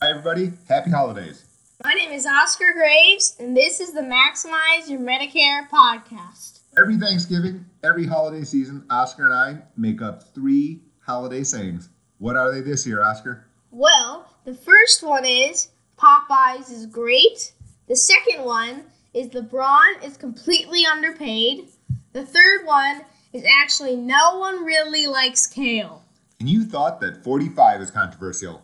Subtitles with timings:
[0.00, 0.52] Hi, everybody.
[0.68, 1.44] Happy holidays.
[1.82, 6.60] My name is Oscar Graves, and this is the Maximize Your Medicare podcast.
[6.78, 11.88] Every Thanksgiving, every holiday season, Oscar and I make up three holiday sayings.
[12.18, 13.46] What are they this year, Oscar?
[13.72, 17.52] Well, the first one is Popeyes is great.
[17.88, 21.70] The second one is the LeBron is completely underpaid.
[22.12, 23.00] The third one
[23.32, 26.04] is actually no one really likes kale.
[26.38, 28.62] And you thought that 45 is controversial.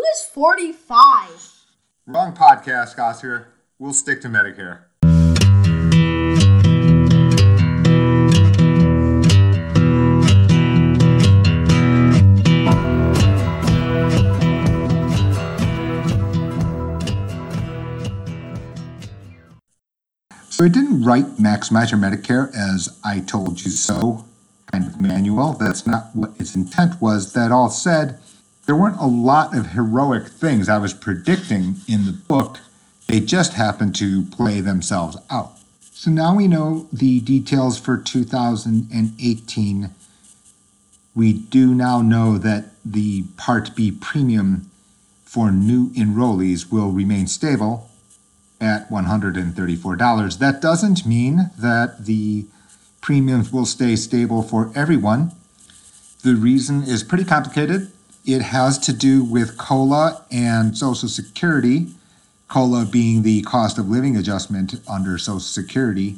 [0.00, 1.28] Who is 45?
[2.06, 3.48] Wrong podcast, Oscar.
[3.78, 4.84] We'll stick to Medicare.
[20.48, 24.24] So I didn't write Maximize Your Medicare as I told you so
[24.72, 25.52] kind of manual.
[25.52, 27.34] That's not what its intent was.
[27.34, 28.18] That all said,
[28.66, 32.58] there weren't a lot of heroic things I was predicting in the book.
[33.06, 35.52] They just happened to play themselves out.
[35.92, 39.90] So now we know the details for 2018.
[41.14, 44.70] We do now know that the Part B premium
[45.24, 47.90] for new enrollees will remain stable
[48.60, 50.38] at $134.
[50.38, 52.46] That doesn't mean that the
[53.00, 55.32] premiums will stay stable for everyone.
[56.22, 57.90] The reason is pretty complicated.
[58.24, 61.88] It has to do with COLA and Social Security,
[62.48, 66.16] COLA being the cost of living adjustment under Social Security.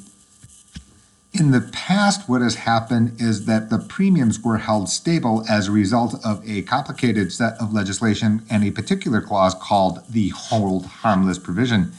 [1.33, 5.72] In the past, what has happened is that the premiums were held stable as a
[5.72, 11.39] result of a complicated set of legislation and a particular clause called the hold harmless
[11.39, 11.92] provision.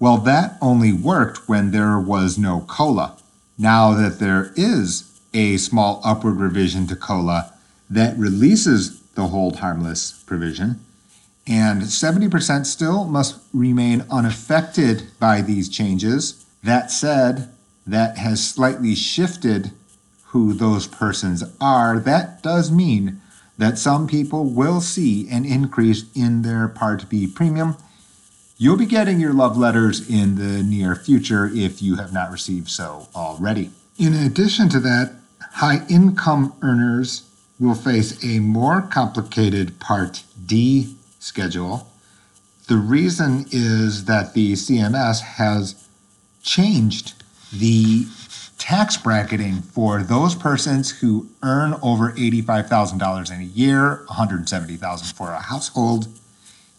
[0.00, 3.16] Well, that only worked when there was no COLA.
[3.56, 7.52] Now that there is a small upward revision to COLA
[7.88, 10.80] that releases the hold harmless provision,
[11.46, 16.44] and 70% still must remain unaffected by these changes.
[16.62, 17.50] That said,
[17.86, 19.72] that has slightly shifted
[20.26, 21.98] who those persons are.
[21.98, 23.20] That does mean
[23.58, 27.76] that some people will see an increase in their Part B premium
[28.62, 32.68] You'll be getting your love letters in the near future if you have not received
[32.68, 33.72] so already.
[33.98, 35.16] In addition to that,
[35.54, 37.28] high income earners
[37.68, 41.88] will face a more complicated Part D schedule.
[42.68, 45.86] The reason is that the CMS has
[46.42, 47.14] changed
[47.52, 48.06] the
[48.58, 55.40] tax bracketing for those persons who earn over $85,000 in a year, $170,000 for a
[55.40, 56.06] household.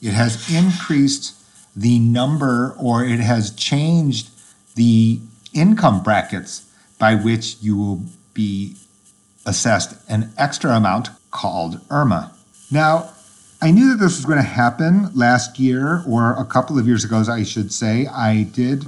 [0.02, 1.36] It has increased
[1.76, 4.30] the number or it has changed
[4.76, 5.20] the
[5.54, 8.02] income brackets by which you will
[8.34, 8.78] be
[9.46, 12.31] assessed an extra amount called IRMAA.
[12.72, 13.09] Now,
[13.62, 17.04] I knew that this was going to happen last year or a couple of years
[17.04, 18.08] ago, as I should say.
[18.08, 18.86] I did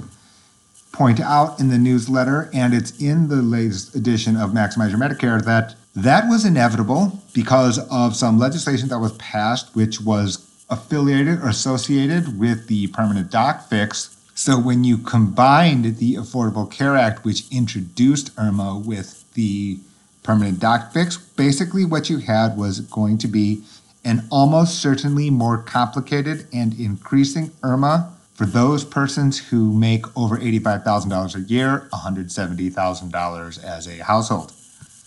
[0.92, 5.42] point out in the newsletter, and it's in the latest edition of Maximize Your Medicare,
[5.44, 11.48] that that was inevitable because of some legislation that was passed, which was affiliated or
[11.48, 14.16] associated with the permanent doc fix.
[14.34, 19.78] So when you combined the Affordable Care Act, which introduced IRMAA, with the
[20.26, 23.62] permanent doc fix, basically what you had was going to be
[24.04, 31.34] an almost certainly more complicated and increasing IRMAA for those persons who make over $85,000
[31.36, 34.52] a year, $170,000 as a household.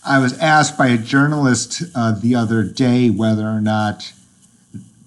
[0.04, 4.12] I was asked by a journalist uh, the other day whether or not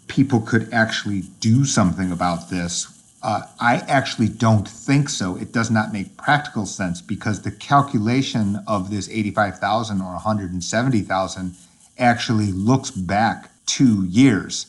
[0.07, 2.92] people could actually do something about this.
[3.23, 5.37] Uh, I actually don't think so.
[5.37, 11.55] It does not make practical sense because the calculation of this 85,000 or 170,000
[11.97, 14.67] actually looks back two years.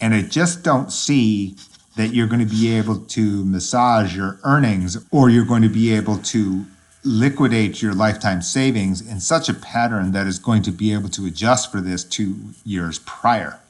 [0.00, 1.54] And I just don't see
[1.96, 5.94] that you're going to be able to massage your earnings or you're going to be
[5.94, 6.64] able to
[7.04, 11.26] liquidate your lifetime savings in such a pattern that is going to be able to
[11.26, 12.34] adjust for this two
[12.64, 13.60] years prior.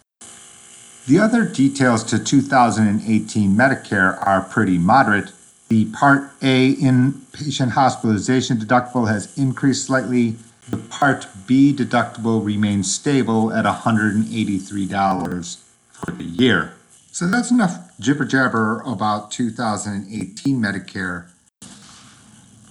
[1.07, 5.33] The other details to 2018 Medicare are pretty moderate.
[5.69, 10.37] The Part A inpatient hospitalization deductible has increased slightly.
[10.71, 15.63] The Part B deductible remains stable at $183
[15.93, 16.73] for the year.
[17.13, 21.29] So that's enough jibber jabber about 2018 Medicare.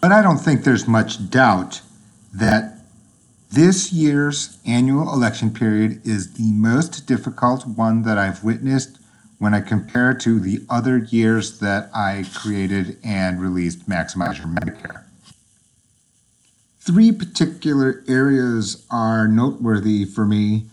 [0.02, 1.81] But I don't think there's much doubt
[2.34, 2.73] that
[3.54, 8.98] this year's annual election period is the most difficult one that I've witnessed
[9.38, 14.48] when I compare it to the other years that I created and released Maximize Your
[14.48, 15.04] Medicare.
[16.80, 20.66] Three particular areas are noteworthy for me.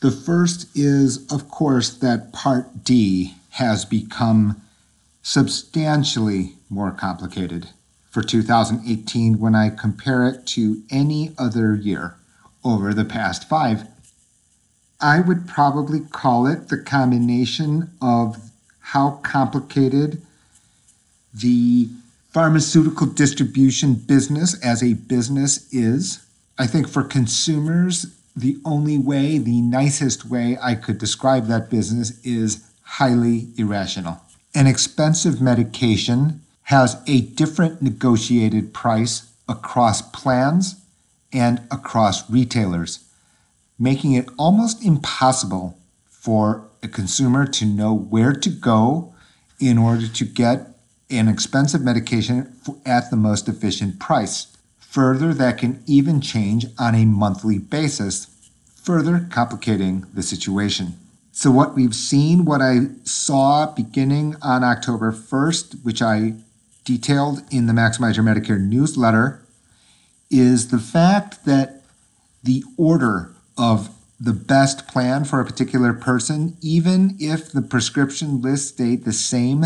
[0.00, 4.60] The first is, of course, that Part D has become
[5.22, 7.70] substantially more complicated
[8.10, 12.16] for 2018 when I compare it to any other year
[12.66, 13.86] over the past five.
[15.00, 20.22] I would probably call it the combination of how complicated
[21.32, 21.88] the
[22.30, 26.26] pharmaceutical distribution business as a business is.
[26.58, 32.18] I think for consumers, the only way, the nicest way I could describe that business
[32.24, 34.20] is highly irrational.
[34.54, 40.76] An expensive medication has a different negotiated price across plans
[41.32, 43.04] and across retailers,
[43.78, 45.78] making it almost impossible
[46.08, 49.14] for a consumer to know where to go
[49.60, 50.68] in order to get
[51.10, 52.52] an expensive medication
[52.84, 54.48] at the most efficient price.
[54.78, 58.28] Further, that can even change on a monthly basis,
[58.82, 60.94] further complicating the situation.
[61.32, 66.34] So, what we've seen, what I saw beginning on October 1st, which I
[66.84, 69.45] detailed in the Maximize Your Medicare newsletter,
[70.30, 71.82] is the fact that
[72.42, 78.68] the order of the best plan for a particular person, even if the prescription list
[78.68, 79.64] stayed the same,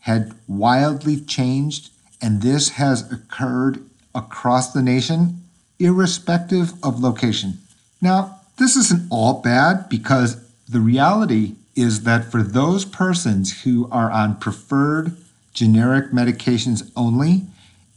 [0.00, 1.90] had wildly changed,
[2.20, 3.82] and this has occurred
[4.14, 5.42] across the nation,
[5.78, 7.58] irrespective of location.
[8.00, 10.36] Now, this isn't all bad because
[10.68, 15.16] the reality is that for those persons who are on preferred
[15.52, 17.42] generic medications only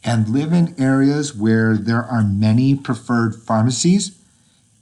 [0.03, 4.17] and live in areas where there are many preferred pharmacies,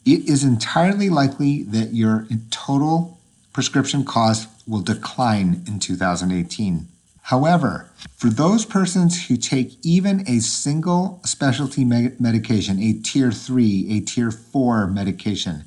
[0.06, 3.18] it is entirely likely that your total
[3.54, 6.88] prescription cost will decline in 2018.
[7.24, 13.88] However, for those persons who take even a single specialty me- medication, a tier 3,
[13.98, 15.64] a tier 4 medication,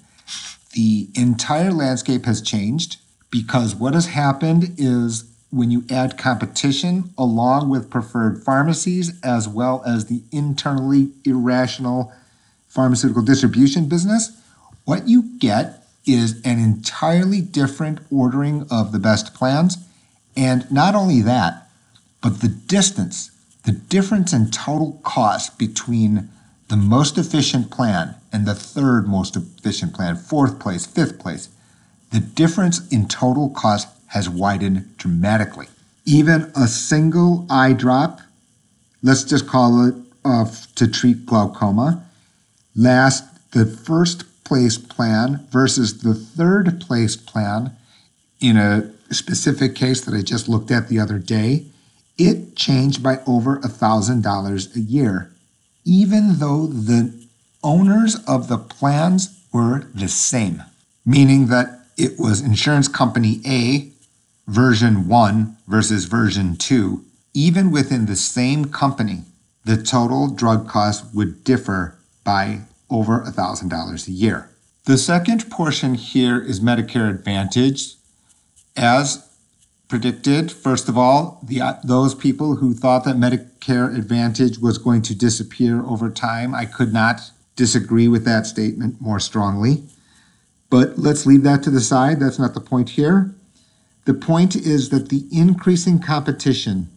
[0.75, 2.99] the entire landscape has changed
[3.31, 9.83] because what has happened is when you add competition along with preferred pharmacies as well
[9.87, 12.13] as the internally irrational
[12.69, 14.41] pharmaceutical distribution business,
[14.85, 19.79] what you get is an entirely different ordering of the best plans.
[20.37, 21.69] And not only that,
[22.23, 23.31] but the distance,
[23.65, 26.31] the difference in total cost between
[26.69, 31.49] the most efficient plan and the third most efficient plan, fourth place, fifth place,
[32.11, 35.67] the difference in total cost has widened dramatically.
[36.05, 38.21] Even a single eye drop,
[39.03, 39.95] let's just call it
[40.25, 42.05] uh, to treat glaucoma,
[42.75, 47.77] last the first place plan versus the third place plan
[48.41, 51.67] in a specific case that I just looked at the other day,
[52.17, 55.31] it changed by over a $1,000 a year,
[55.85, 57.13] even though the
[57.63, 60.63] owners of the plans were the same,
[61.05, 63.91] meaning that it was insurance company A,
[64.49, 67.05] version 1 versus version 2.
[67.35, 69.23] Even within the same company,
[69.65, 74.51] the total drug cost would differ by over a $1,000 a year.
[74.87, 77.97] The second portion here is Medicare Advantage
[78.75, 79.29] as
[79.89, 85.15] predicted, first of all, the, those people who thought that Medicare Advantage was going to
[85.15, 89.83] disappear over time, I could not disagree with that statement more strongly.
[90.71, 92.21] But let's leave that to the side.
[92.21, 93.35] That's not the point here.
[94.09, 96.89] The point is that the increasing competition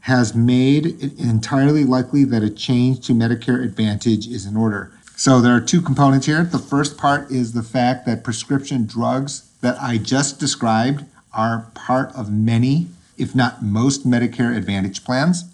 [0.00, 4.90] has made it entirely likely that a change to Medicare Advantage is in order.
[5.14, 6.42] So there are two components here.
[6.42, 12.12] The first part is the fact that prescription drugs that I just described are part
[12.16, 15.44] of many, if not most, Medicare Advantage plans.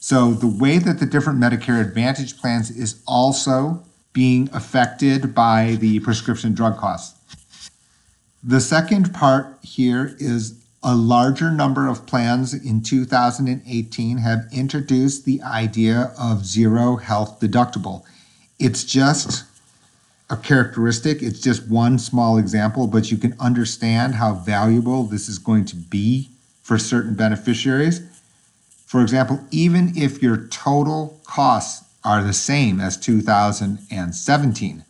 [0.00, 6.00] So the way that the different Medicare Advantage plans is also being affected by the
[6.00, 7.15] prescription drug costs.
[8.48, 15.42] The second part here is a larger number of plans in 2018 have introduced the
[15.42, 18.04] idea of zero health deductible.
[18.60, 19.42] It's just
[20.30, 21.24] a characteristic.
[21.24, 25.74] It's just one small example, but you can understand how valuable this is going to
[25.74, 26.30] be
[26.62, 28.00] for certain beneficiaries.
[28.86, 34.84] For example, even if your total costs are the same as 2017,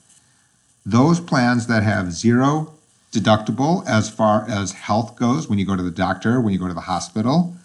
[0.85, 2.76] those plans that have zero
[3.17, 6.69] deductible as far as health goes, when you go to the doctor, when you go
[6.69, 7.57] to the hospital,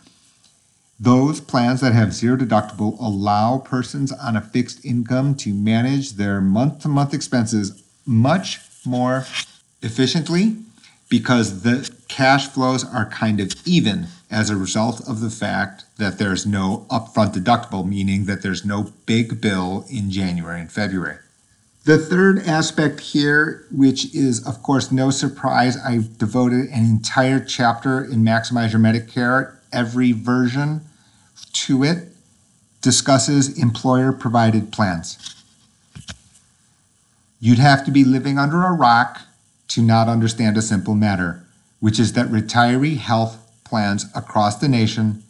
[0.99, 6.39] those plans that have zero deductible allow persons on a fixed income to manage their
[6.39, 9.25] month to month expenses much more
[9.81, 10.57] efficiently
[11.09, 16.17] because the cash flows are kind of even as a result of the fact that
[16.17, 21.17] there's no upfront deductible, meaning that there's no big bill in January and February.
[21.83, 28.03] The third aspect here, which is, of course, no surprise, I've devoted an entire chapter
[28.03, 30.81] in Maximize Your Medicare, every version
[31.53, 32.09] to it,
[32.81, 35.35] discusses employer provided plans.
[37.39, 39.21] You'd have to be living under a rock
[39.69, 41.43] to not understand a simple matter,
[41.79, 45.23] which is that retiree health plans across the nation,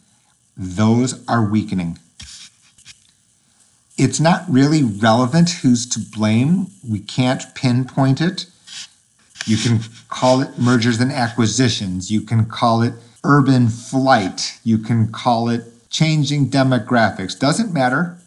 [0.54, 1.98] those are weakening.
[3.98, 6.68] It's not really relevant who's to blame.
[6.88, 8.46] We can't pinpoint it.
[9.46, 12.10] You can call it mergers and acquisitions.
[12.10, 12.94] You can call it
[13.24, 14.58] urban flight.
[14.64, 17.38] You can call it changing demographics.
[17.38, 18.18] Doesn't matter.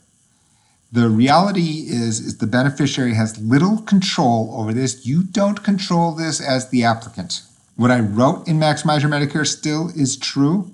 [0.92, 5.06] The reality is, is the beneficiary has little control over this.
[5.06, 7.42] You don't control this as the applicant.
[7.76, 10.72] What I wrote in Maximize Your Medicare still is true,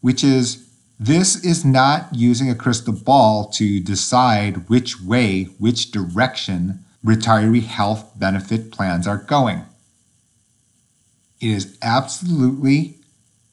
[0.00, 6.84] which is this is not using a crystal ball to decide which way, which direction
[7.04, 9.64] retiree health benefit plans are going.
[11.40, 12.98] It is absolutely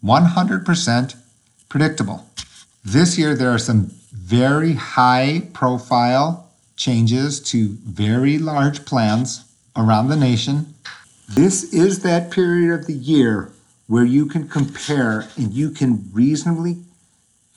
[0.03, 1.15] 100%
[1.67, 2.25] predictable.
[2.83, 9.45] This year, there are some very high profile changes to very large plans
[9.75, 10.73] around the nation.
[11.27, 13.51] This is that period of the year
[13.87, 16.77] where you can compare and you can reasonably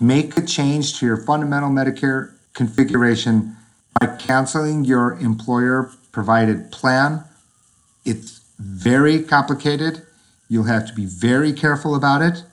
[0.01, 3.57] make a change to your fundamental Medicare configuration
[4.01, 7.25] by canceling your employer provided plan.
[8.05, 10.03] It's very complicated.
[10.49, 12.45] You'll have to be very careful about it,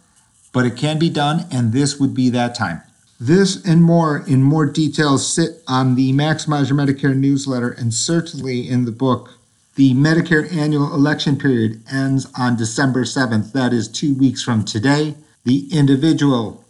[0.54, 2.82] but it can be done, and this would be that time.
[3.20, 8.68] This and more in more detail sit on the Maximize Your Medicare newsletter and certainly
[8.68, 9.30] in the book.
[9.76, 13.52] The Medicare annual election period ends on December 7th.
[13.52, 15.16] That is two weeks from today.
[15.44, 16.61] The individual